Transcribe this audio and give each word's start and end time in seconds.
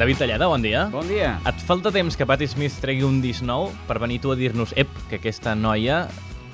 David 0.00 0.16
Tallada, 0.16 0.46
bon 0.46 0.62
dia. 0.62 0.86
Bon 0.88 1.04
dia. 1.04 1.34
Et 1.44 1.58
falta 1.68 1.90
temps 1.92 2.14
que 2.16 2.24
Patti 2.24 2.46
Smith 2.48 2.72
tregui 2.80 3.04
un 3.04 3.18
disc 3.20 3.44
nou 3.44 3.66
per 3.84 3.98
venir 4.00 4.16
tu 4.24 4.30
a 4.32 4.36
dir-nos, 4.38 4.70
ep, 4.72 4.88
que 5.10 5.18
aquesta 5.18 5.52
noia 5.52 6.06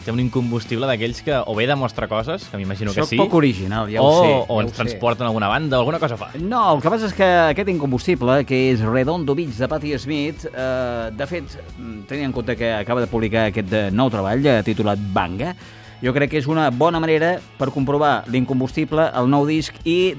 té 0.03 0.11
un 0.11 0.19
incombustible 0.19 0.89
d'aquells 0.91 1.21
que 1.23 1.37
o 1.39 1.55
bé 1.55 1.69
demostra 1.71 2.09
coses, 2.11 2.49
que 2.51 2.59
m'imagino 2.59 2.91
que 2.91 3.05
Soc 3.05 3.13
sí, 3.13 3.21
poc 3.21 3.37
original, 3.39 3.87
ja 3.93 4.03
o, 4.03 4.09
ho 4.09 4.17
sé. 4.19 4.33
o 4.35 4.57
ja 4.59 4.65
ens 4.65 4.73
ho 4.73 4.75
sé. 4.75 4.81
transporten 4.81 5.23
a 5.23 5.31
alguna 5.31 5.47
banda, 5.47 5.79
alguna 5.79 6.03
cosa 6.03 6.19
fa. 6.19 6.33
No, 6.43 6.65
el 6.75 6.83
que 6.83 6.91
passa 6.91 7.07
és 7.07 7.15
que 7.15 7.29
aquest 7.53 7.71
incombustible, 7.71 8.41
que 8.51 8.59
és 8.73 8.83
Redondo 8.83 9.39
Beach 9.39 9.63
de 9.63 9.71
Patti 9.71 9.95
Smith, 10.03 10.49
eh, 10.51 11.15
de 11.15 11.31
fet, 11.31 11.55
mm, 11.79 12.01
tenint 12.11 12.33
en 12.33 12.35
compte 12.35 12.59
que 12.59 12.73
acaba 12.75 13.05
de 13.05 13.07
publicar 13.07 13.53
aquest 13.53 13.71
eh, 13.71 13.89
nou 13.95 14.11
treball 14.11 14.43
eh, 14.43 14.63
titulat 14.67 14.99
Banga, 15.15 15.55
jo 16.03 16.11
crec 16.19 16.35
que 16.35 16.43
és 16.43 16.51
una 16.51 16.73
bona 16.75 16.99
manera 16.99 17.37
per 17.61 17.71
comprovar 17.71 18.25
l'incombustible, 18.27 19.07
el 19.15 19.31
nou 19.31 19.47
disc 19.47 19.79
i 19.87 20.17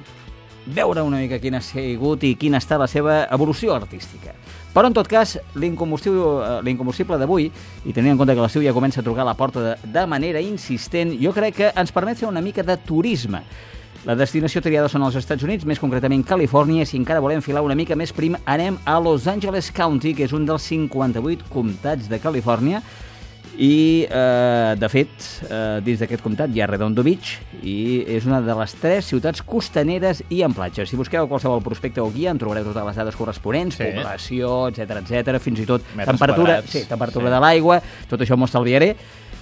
veure 0.68 1.02
una 1.02 1.22
mica 1.22 1.40
quina 1.40 1.62
ha 1.62 1.66
sigut 1.66 2.24
i 2.28 2.36
quina 2.40 2.60
està 2.62 2.78
la 2.80 2.88
seva 2.92 3.24
evolució 3.32 3.74
artística. 3.76 4.36
Però, 4.74 4.90
en 4.92 4.94
tot 4.94 5.08
cas, 5.10 5.38
l'incombustible 5.58 7.16
eh, 7.16 7.20
d'avui, 7.20 7.48
i 7.86 7.94
tenint 7.96 8.14
en 8.14 8.20
compte 8.20 8.36
que 8.36 8.44
l'estiu 8.44 8.62
ja 8.62 8.76
comença 8.76 9.02
a 9.02 9.06
trucar 9.06 9.24
a 9.24 9.32
la 9.32 9.38
porta 9.40 9.64
de, 9.64 9.74
de 9.96 10.04
manera 10.06 10.44
insistent, 10.44 11.16
jo 11.18 11.34
crec 11.34 11.58
que 11.58 11.72
ens 11.74 11.94
permet 11.96 12.20
fer 12.20 12.30
una 12.30 12.44
mica 12.46 12.62
de 12.64 12.78
turisme. 12.78 13.42
La 14.06 14.16
destinació 14.16 14.62
triada 14.62 14.88
són 14.88 15.04
els 15.04 15.18
Estats 15.20 15.44
Units, 15.44 15.66
més 15.68 15.82
concretament 15.82 16.22
Califòrnia. 16.24 16.86
Si 16.86 16.96
encara 17.00 17.24
volem 17.24 17.42
filar 17.42 17.64
una 17.66 17.76
mica 17.76 17.98
més 17.98 18.14
prim, 18.16 18.38
anem 18.46 18.78
a 18.86 19.00
Los 19.04 19.26
Angeles 19.28 19.72
County, 19.76 20.14
que 20.16 20.28
és 20.28 20.36
un 20.38 20.46
dels 20.48 20.64
58 20.70 21.50
comtats 21.52 22.08
de 22.08 22.22
Califòrnia, 22.22 22.84
i, 23.58 24.06
eh, 24.10 24.76
de 24.78 24.90
fet, 24.90 25.10
eh, 25.50 25.80
dins 25.86 26.00
d'aquest 26.02 26.22
comtat 26.24 26.52
hi 26.54 26.62
ha 26.62 26.68
Redondo 26.68 27.04
Beach 27.06 27.38
i 27.64 28.04
és 28.08 28.26
una 28.28 28.42
de 28.42 28.56
les 28.60 28.74
tres 28.82 29.06
ciutats 29.10 29.42
costaneres 29.42 30.24
i 30.30 30.42
en 30.46 30.54
platja. 30.54 30.86
Si 30.86 30.96
busqueu 31.00 31.28
qualsevol 31.28 31.64
prospecte 31.66 32.02
o 32.04 32.10
guia 32.12 32.32
en 32.32 32.38
trobareu 32.42 32.66
totes 32.70 32.86
les 32.86 32.96
dades 32.96 33.16
corresponents, 33.16 33.78
Sí. 33.78 33.84
població, 33.96 34.68
etc 34.70 35.02
etc, 35.02 35.40
fins 35.40 35.60
i 35.60 35.66
tot 35.66 35.82
Metres 35.96 36.08
temperatura, 36.08 36.58
quadrats. 36.62 36.72
sí, 36.72 36.86
temperatura 36.88 37.28
Sí. 37.30 37.34
de 37.34 37.40
l'aigua, 37.40 37.82
tot 38.10 38.20
això 38.22 38.38
m'ho 38.38 38.46
estalviaré. 38.46 38.96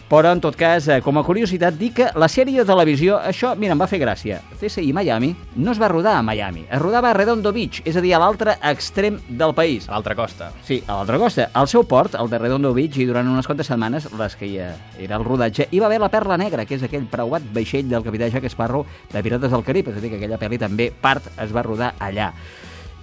Però, 0.06 0.32
en 0.32 0.42
tot 0.42 0.54
cas, 0.54 0.88
eh, 0.88 1.00
com 1.02 1.18
a 1.18 1.24
curiositat, 1.26 1.74
dic 1.80 1.96
que 1.98 2.10
la 2.14 2.28
sèrie 2.30 2.60
de 2.60 2.66
televisió, 2.70 3.16
això, 3.18 3.56
mira, 3.58 3.74
em 3.74 3.80
va 3.82 3.88
fer 3.90 3.98
gràcia. 3.98 4.38
CSI 4.60 4.92
Miami 4.94 5.32
no 5.56 5.72
es 5.72 5.82
va 5.82 5.88
rodar 5.90 6.14
a 6.20 6.22
Miami, 6.22 6.68
es 6.70 6.82
rodava 6.82 7.10
a 7.10 7.14
Redondo 7.18 7.52
Beach, 7.52 7.82
és 7.86 7.98
a 7.98 8.04
dir, 8.06 8.14
a 8.14 8.20
l'altre 8.22 8.54
extrem 8.62 9.18
del 9.28 9.56
país. 9.58 9.90
A 9.90 9.96
l'altra 9.96 10.14
costa. 10.14 10.52
Sí, 10.68 10.84
a 10.86 11.00
l'altra 11.00 11.18
costa. 11.18 11.50
Al 11.54 11.68
seu 11.68 11.88
port, 11.90 12.14
el 12.14 12.30
de 12.30 12.38
Redondo 12.38 12.74
Beach, 12.74 13.00
i 13.02 13.08
durant 13.10 13.28
unes 13.28 13.50
quantes 13.50 13.66
setmanes, 13.66 14.06
les 14.14 14.36
que 14.38 14.46
hi 14.46 14.60
ha, 14.62 14.76
era 15.02 15.18
el 15.18 15.26
rodatge, 15.26 15.68
hi 15.72 15.82
va 15.82 15.88
haver 15.90 16.00
la 16.04 16.12
Perla 16.14 16.38
Negra, 16.38 16.68
que 16.70 16.78
és 16.78 16.86
aquell 16.86 17.10
preuat 17.10 17.50
vaixell 17.56 17.90
del 17.90 18.06
capità 18.06 18.30
Jack 18.30 18.46
Sparrow 18.54 18.86
de 19.12 19.26
Pirates 19.26 19.50
del 19.50 19.66
Carib, 19.66 19.90
és 19.90 19.98
a 19.98 20.06
dir, 20.06 20.14
que 20.14 20.22
aquella 20.22 20.38
pel·li 20.38 20.62
també 20.62 20.92
part 20.94 21.34
es 21.42 21.56
va 21.56 21.66
rodar 21.66 21.96
allà. 21.98 22.30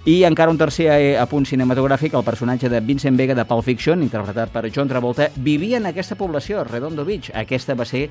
I 0.05 0.25
encara 0.27 0.51
un 0.51 0.57
tercer 0.59 0.89
eh, 0.91 1.13
apunt 1.15 1.45
cinematogràfic, 1.47 2.11
el 2.19 2.25
personatge 2.27 2.67
de 2.67 2.81
Vincent 2.83 3.15
Vega 3.15 3.31
de 3.37 3.45
Pulp 3.47 3.63
Fiction, 3.63 4.01
interpretat 4.03 4.49
per 4.51 4.65
John 4.75 4.89
Travolta, 4.89 5.29
vivia 5.39 5.77
en 5.79 5.85
aquesta 5.87 6.17
població, 6.19 6.65
Redondo 6.67 7.05
Beach. 7.07 7.29
Aquesta 7.33 7.71
va 7.79 7.85
ser 7.87 8.09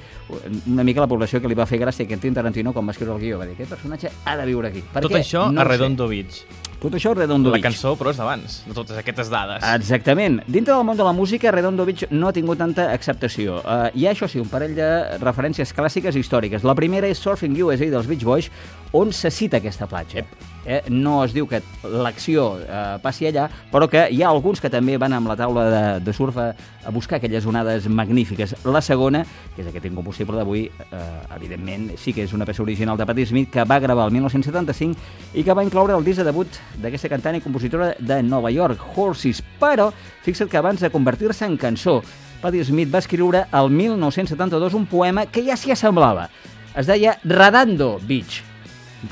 una 0.73 0.87
mica 0.89 1.03
la 1.05 1.07
població 1.11 1.43
que 1.43 1.51
li 1.53 1.59
va 1.59 1.67
fer 1.69 1.77
gràcia 1.83 2.07
a 2.07 2.09
Quentin 2.09 2.33
Tarantino 2.33 2.73
quan 2.73 2.89
va 2.89 2.95
escriure 2.97 3.13
el 3.19 3.21
guió. 3.21 3.41
Va 3.43 3.45
dir, 3.45 3.59
aquest 3.59 3.75
personatge 3.75 4.09
ha 4.25 4.37
de 4.41 4.47
viure 4.49 4.71
aquí. 4.71 4.81
Per 4.81 5.03
Tot 5.05 5.13
què? 5.13 5.21
això 5.21 5.51
no 5.53 5.61
a. 5.61 5.67
Redondo 5.69 6.07
Beach. 6.09 6.39
Tot 6.81 6.97
això 6.97 7.13
Redondo 7.15 7.51
La 7.53 7.59
Beach. 7.59 7.67
cançó, 7.69 7.93
però, 8.01 8.11
és 8.11 8.17
d'abans, 8.17 8.57
de 8.67 8.73
totes 8.73 8.97
aquestes 8.97 9.29
dades. 9.29 9.63
Exactament. 9.75 10.41
Dintre 10.47 10.73
del 10.73 10.89
món 10.89 10.97
de 10.97 11.05
la 11.05 11.13
música, 11.13 11.53
Redondo 11.53 11.85
Beach 11.85 12.07
no 12.11 12.29
ha 12.29 12.33
tingut 12.33 12.57
tanta 12.57 12.89
acceptació. 12.95 13.61
Uh, 13.61 13.93
hi 13.93 14.07
ha, 14.09 14.17
això 14.17 14.27
sí, 14.33 14.41
un 14.41 14.49
parell 14.49 14.73
de 14.75 14.89
referències 15.21 15.77
clàssiques 15.77 16.17
i 16.17 16.25
històriques. 16.25 16.65
La 16.65 16.75
primera 16.75 17.07
és 17.07 17.21
Surfing 17.21 17.53
USA 17.63 17.93
dels 17.93 18.09
Beach 18.09 18.25
Boys, 18.25 18.51
on 18.97 19.13
se 19.13 19.31
cita 19.31 19.61
aquesta 19.61 19.87
platja. 19.87 20.25
Eh, 20.65 20.83
no 20.91 21.25
es 21.25 21.33
diu 21.35 21.49
que 21.51 21.59
l'acció 21.83 22.53
eh, 22.63 22.99
passi 23.03 23.27
allà, 23.27 23.49
però 23.73 23.89
que 23.91 24.05
hi 24.15 24.23
ha 24.23 24.29
alguns 24.31 24.61
que 24.63 24.71
també 24.71 24.95
van 25.01 25.15
amb 25.17 25.27
la 25.27 25.37
taula 25.39 25.65
de, 25.71 25.83
de 26.07 26.15
surf 26.15 26.39
a, 26.39 26.53
a 26.87 26.93
buscar 26.95 27.19
aquelles 27.19 27.47
onades 27.47 27.89
magnífiques. 27.91 28.55
La 28.65 28.83
segona, 28.85 29.25
que 29.57 29.65
és 29.65 29.71
aquest 29.71 29.89
incombustible 29.91 30.39
d'avui, 30.39 30.69
eh, 30.71 31.03
evidentment, 31.35 31.91
sí 31.99 32.15
que 32.15 32.23
és 32.27 32.35
una 32.37 32.47
peça 32.47 32.63
original 32.63 33.01
de 33.01 33.07
Patti 33.09 33.27
Smith 33.27 33.51
que 33.51 33.67
va 33.67 33.81
gravar 33.83 34.07
el 34.07 34.15
1975 34.15 35.35
i 35.35 35.43
que 35.43 35.57
va 35.57 35.67
incloure 35.67 35.97
el 35.99 36.07
disc 36.07 36.23
de 36.23 36.29
debut 36.31 36.61
d'aquesta 36.83 37.11
cantant 37.11 37.41
i 37.41 37.43
compositora 37.43 37.93
de 37.99 38.23
Nova 38.23 38.55
York, 38.55 38.87
Horses. 38.95 39.43
Però, 39.59 39.91
fixa't 40.23 40.51
que 40.51 40.63
abans 40.63 40.81
de 40.81 40.93
convertir-se 40.95 41.49
en 41.49 41.59
cançó, 41.59 42.01
Patti 42.43 42.63
Smith 42.67 42.91
va 42.93 43.03
escriure 43.03 43.45
el 43.55 43.71
1972 43.71 44.75
un 44.79 44.87
poema 44.87 45.27
que 45.27 45.43
ja 45.47 45.59
s'hi 45.59 45.75
assemblava. 45.75 46.29
Es 46.75 46.87
deia 46.87 47.19
Radando 47.23 47.99
Beach. 48.07 48.52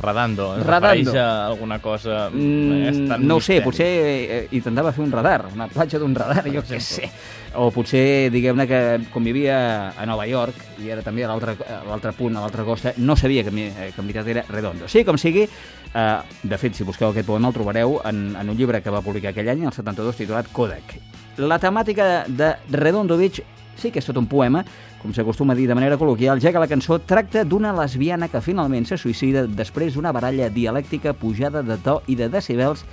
Radando. 0.00 0.56
Es 0.56 0.64
Radando. 0.66 1.10
refereix 1.10 1.16
a 1.18 1.46
alguna 1.46 1.78
cosa... 1.80 2.26
és 2.28 2.96
Mm, 3.00 3.18
no 3.26 3.36
ho 3.36 3.40
sé, 3.40 3.60
potser 3.64 3.86
eh, 3.88 4.48
intentava 4.52 4.92
fer 4.92 5.02
un 5.04 5.10
radar, 5.12 5.46
una 5.54 5.66
platja 5.68 5.98
d'un 5.98 6.14
radar, 6.14 6.44
jo 6.52 6.62
què 6.62 6.78
sé. 6.80 7.08
O 7.58 7.70
potser, 7.74 8.30
diguem-ne 8.30 8.66
que 8.70 8.80
com 9.10 9.24
vivia 9.26 9.90
a 9.98 10.06
Nova 10.06 10.26
York 10.30 10.54
i 10.84 10.90
era 10.94 11.02
també 11.02 11.24
a 11.26 11.32
l'altre 11.34 12.12
punt, 12.14 12.36
a 12.36 12.44
l'altra 12.44 12.62
costa, 12.64 12.92
no 12.98 13.16
sabia 13.16 13.42
que, 13.42 13.50
mi- 13.50 13.66
eh, 13.66 13.90
que 13.94 14.00
en 14.00 14.06
veritat 14.06 14.28
era 14.28 14.44
Redondo. 14.48 14.86
Sí, 14.88 15.02
com 15.04 15.18
sigui, 15.18 15.42
eh, 15.42 16.18
de 16.42 16.58
fet, 16.58 16.74
si 16.78 16.84
busqueu 16.86 17.10
aquest 17.10 17.26
poema 17.26 17.48
el 17.50 17.54
trobareu 17.54 18.00
en, 18.04 18.36
en 18.38 18.48
un 18.50 18.56
llibre 18.56 18.80
que 18.82 18.90
va 18.94 19.02
publicar 19.02 19.30
aquell 19.34 19.48
any, 19.50 19.64
el 19.66 19.72
72, 19.74 20.14
titulat 20.22 20.46
Kodak. 20.52 20.94
La 21.38 21.58
temàtica 21.58 22.24
de 22.28 22.54
Redondo 22.70 23.16
Beach 23.18 23.40
sí 23.80 23.90
que 23.90 23.98
és 24.02 24.06
tot 24.06 24.18
un 24.20 24.28
poema, 24.30 24.62
com 25.02 25.14
s'acostuma 25.16 25.54
a 25.54 25.58
dir 25.58 25.66
de 25.70 25.74
manera 25.74 25.98
col·loquial, 25.98 26.40
ja 26.42 26.52
que 26.52 26.62
la 26.62 26.68
cançó 26.70 27.00
tracta 27.00 27.44
d'una 27.44 27.72
lesbiana 27.76 28.28
que 28.28 28.42
finalment 28.44 28.86
se 28.86 28.98
suïcida 29.00 29.46
després 29.48 29.94
d'una 29.96 30.12
baralla 30.12 30.50
dialèctica 30.52 31.14
pujada 31.16 31.62
de 31.64 31.78
to 31.80 32.00
i 32.06 32.16
de 32.20 32.28
decibels 32.28 32.84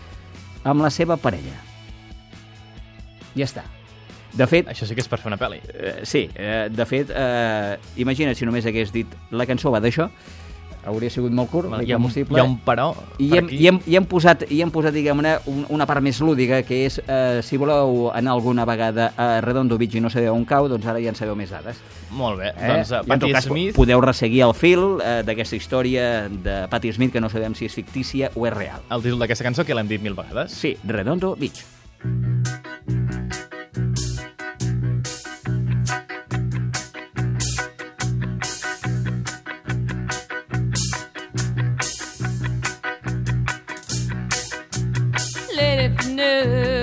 amb 0.63 0.81
la 0.81 0.89
seva 0.89 1.17
parella. 1.19 1.55
Ja 3.37 3.45
està. 3.45 3.63
De 4.37 4.45
fet, 4.45 4.67
Això 4.69 4.85
sí 4.85 4.93
que 4.93 5.01
és 5.01 5.07
per 5.09 5.17
fer 5.21 5.31
una 5.31 5.37
pel·li. 5.39 5.61
eh, 5.73 6.01
sí, 6.03 6.29
eh, 6.35 6.67
de 6.69 6.85
fet, 6.85 7.09
eh, 7.09 7.77
imagina't 7.97 8.35
si 8.35 8.45
només 8.45 8.65
hagués 8.65 8.91
dit 8.93 9.07
la 9.31 9.45
cançó 9.45 9.71
va 9.71 9.79
d'això, 9.79 10.09
hauria 10.87 11.11
sigut 11.13 11.33
molt 11.35 11.51
curt, 11.51 11.69
Hi 11.69 11.75
ha, 11.75 11.81
l'incombustible. 11.81 12.37
hi 12.37 12.41
ha 12.41 12.47
un 12.47 12.57
però 12.65 12.87
I 13.19 13.29
hem, 13.37 13.51
i, 13.51 13.67
hem, 13.67 13.79
i 13.85 13.97
hem 13.99 14.07
posat, 14.09 14.45
i 14.51 14.61
hem 14.63 14.71
posat 14.73 14.95
diguem-ne, 14.95 15.37
un, 15.51 15.65
una 15.75 15.87
part 15.89 16.03
més 16.05 16.19
lúdica, 16.23 16.61
que 16.67 16.83
és, 16.87 16.99
eh, 17.05 17.41
si 17.43 17.59
voleu 17.59 18.09
anar 18.13 18.33
alguna 18.37 18.65
vegada 18.65 19.11
a 19.17 19.29
Redondo 19.45 19.77
Beach 19.77 19.97
i 19.99 20.03
no 20.03 20.11
sabeu 20.13 20.35
on 20.35 20.45
cau, 20.47 20.69
doncs 20.71 20.87
ara 20.87 21.01
ja 21.03 21.13
en 21.13 21.19
sabeu 21.19 21.35
més 21.37 21.53
dades. 21.53 21.79
Molt 22.11 22.39
bé. 22.39 22.51
Eh? 22.55 22.73
Doncs 22.73 22.91
uh, 22.91 23.03
Patti 23.07 23.31
cas, 23.35 23.47
Smith... 23.49 23.75
podeu 23.75 24.01
resseguir 24.01 24.43
el 24.47 24.55
fil 24.57 25.01
eh, 25.03 25.21
d'aquesta 25.27 25.59
història 25.59 26.27
de 26.29 26.59
Patti 26.71 26.93
Smith, 26.95 27.13
que 27.13 27.23
no 27.23 27.29
sabem 27.29 27.55
si 27.57 27.67
és 27.67 27.75
fictícia 27.75 28.31
o 28.35 28.47
és 28.47 28.55
real. 28.55 28.83
El 28.89 29.03
títol 29.03 29.19
d'aquesta 29.23 29.47
cançó 29.47 29.67
que 29.67 29.75
l'hem 29.75 29.89
dit 29.91 30.03
mil 30.03 30.15
vegades. 30.17 30.55
Sí, 30.55 30.77
Redondo 30.87 31.35
Beach. 31.35 31.76
hep 45.87 46.76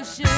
ocean. 0.00 0.37